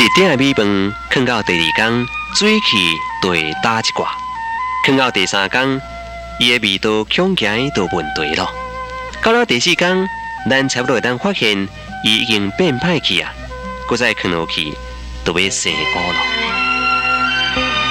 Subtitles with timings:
[0.00, 4.06] 一鼎米饭，放到第二天，水气就会打一挂；
[4.86, 5.78] 放到第三天，
[6.38, 8.50] 伊的味道恐惊都问题了。
[9.22, 10.08] 到了第四天，
[10.48, 11.68] 咱差不多会当发现，
[12.02, 13.30] 伊已经变歹去啊！
[13.86, 14.72] 搁再放落去，
[15.22, 16.16] 就要生菇了。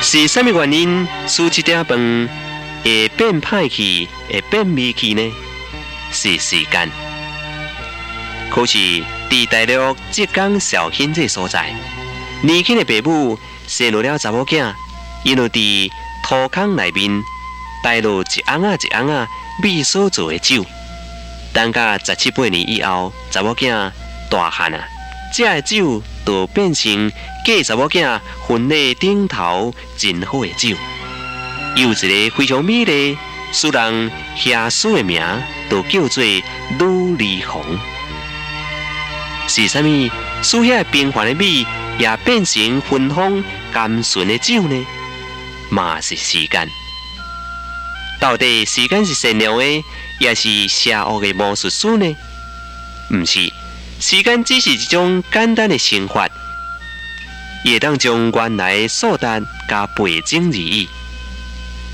[0.01, 2.29] 是什么原因使一鼎饭
[2.83, 5.31] 会变歹去、会变味去呢？
[6.11, 6.89] 是时间。
[8.49, 11.73] 可是，伫大陆浙江绍兴这所在。
[12.41, 14.73] 年轻的爸母生落了查某囝，
[15.23, 15.91] 因为伫
[16.23, 17.21] 土坑内面
[17.83, 19.27] 带落一盎啊一盎啊
[19.61, 20.65] 米所做的酒。
[21.53, 23.91] 等到十七八年以后，查某囝
[24.29, 24.79] 大汉啊，
[25.33, 27.11] 这个酒就变成
[27.45, 30.75] 嫁查某囝婚礼顶头真好的酒。
[31.75, 33.17] 有一个非常美丽、
[33.51, 35.21] 使人遐思的名，
[35.69, 37.63] 就叫做女离红。
[39.49, 40.09] 是啥物？
[40.43, 41.65] 使遐平凡的米？
[41.97, 44.85] 也变成芬芳甘醇的酒呢？
[45.71, 46.69] 嘛是时间。
[48.21, 49.83] 到底时间是善良的，
[50.19, 52.15] 也是邪恶的魔术师呢？
[53.09, 53.51] 不是，
[53.99, 56.29] 时间只是一种简单的生法，
[57.65, 60.87] 也当将原来素淡加倍增而已。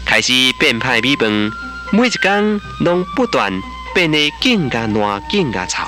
[0.06, 1.52] 开始变派米饭，
[1.92, 3.52] 每一天拢不断
[3.96, 5.84] 变得更加烂、更加臭。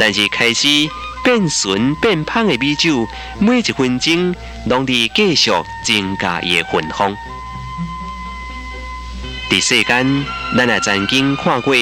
[0.00, 0.66] 但是开始。
[1.22, 3.06] 变纯变胖的米酒，
[3.38, 4.34] 每一分钟
[4.64, 5.50] 拢伫继续
[5.84, 7.14] 增加伊的芬芳。
[9.50, 10.24] 伫世间，
[10.56, 11.74] 咱也曾经看过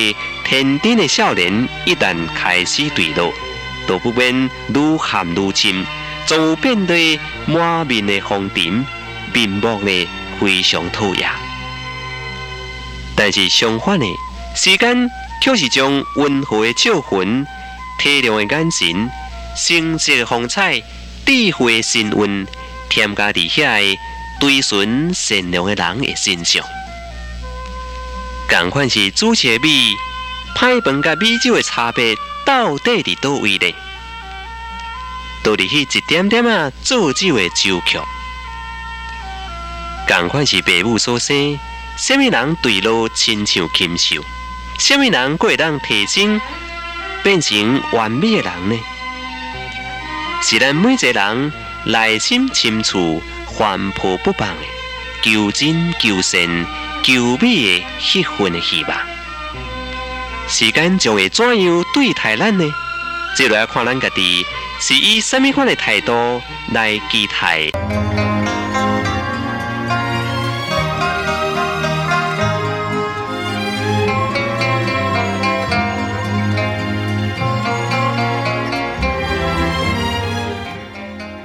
[0.44, 3.32] 天真的少年，一旦开始坠落，
[3.86, 4.34] 都不免
[4.74, 5.86] 愈陷愈深，
[6.26, 8.84] 总有变得满面的红尘，
[9.32, 10.08] 面目呢
[10.40, 11.30] 非常讨厌。
[13.14, 14.06] 但是相反的，
[14.56, 15.08] 时间
[15.40, 17.46] 却是将温和的笑魂、
[17.98, 19.10] 体谅的眼神。
[19.56, 20.80] 生色风采、
[21.26, 22.46] 智慧的神韵，
[22.88, 23.98] 添加伫遐个
[24.40, 26.64] 追寻善良的人的身上。
[28.48, 29.96] 共款是主持米、
[30.54, 32.14] 歹饭甲米酒的差别，
[32.46, 33.74] 到底伫倒位呢？
[35.42, 37.98] 都伫去一点点啊做酒的酒曲。
[40.06, 41.58] 共款是父母所生，
[41.96, 44.22] 什么人对路亲像禽兽？
[44.78, 46.40] 什么人会当提升
[47.22, 48.78] 变成完美的人呢？
[50.40, 51.52] 是咱每一个人
[51.84, 53.20] 内心深处
[53.58, 54.62] 翻破不放的
[55.22, 56.40] 求真、求善、
[57.02, 58.96] 求美的迄份希望。
[60.46, 62.64] 时间将会怎样对待咱呢？
[63.36, 64.46] 这就要看咱家己
[64.80, 66.40] 是以什么款的态度
[66.72, 68.27] 来期待。